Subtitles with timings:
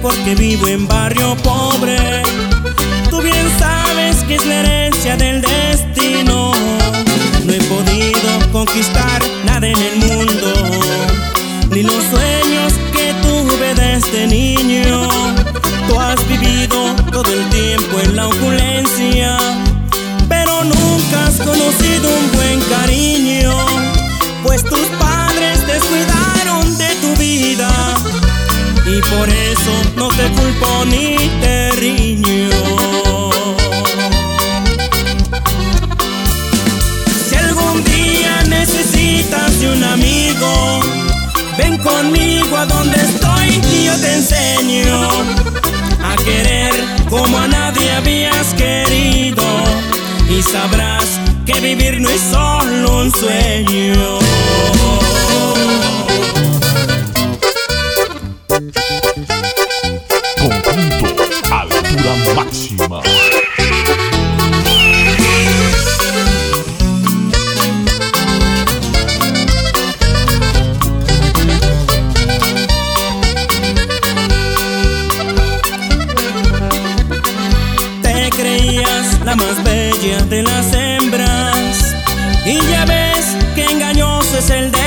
[0.00, 2.22] porque vivo en barrio pobre.
[3.10, 6.52] Tú bien sabes que es la herencia del destino.
[7.44, 10.80] No he podido conquistar nada en el mundo,
[11.70, 14.93] ni los sueños que tuve desde niño.
[29.10, 32.50] Por eso no te culpo ni te riño.
[37.28, 40.80] Si algún día necesitas de un amigo,
[41.58, 45.08] ven conmigo a donde estoy y yo te enseño
[46.02, 46.74] a querer
[47.08, 49.44] como a nadie habías querido
[50.28, 54.18] y sabrás que vivir no es solo un sueño.
[78.02, 81.94] Te creías la más bella de las hembras
[82.46, 84.83] y ya ves que engañoso es el destino.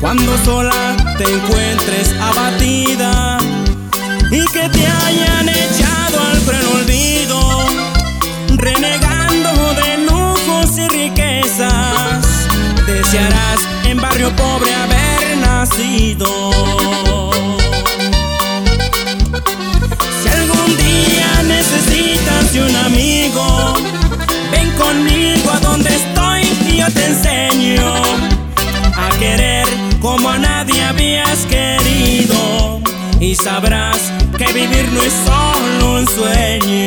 [0.00, 3.38] Cuando sola te encuentres abatida
[4.30, 7.66] y que te hayan echado al cruel olvido,
[8.56, 12.48] renegando de lujos y riquezas,
[12.86, 16.35] desearás en barrio pobre haber nacido.
[31.48, 32.80] Querido
[33.20, 36.85] y sabrás que vivir no es solo un sueño.